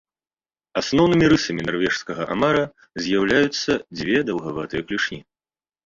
Асноўнымі 0.79 1.25
рысамі 1.33 1.61
нарвежскага 1.67 2.27
амара 2.37 2.65
з'яўляюцца 3.05 3.71
дзве 3.97 4.17
даўгаватыя 4.35 4.81
клюшні. 4.91 5.25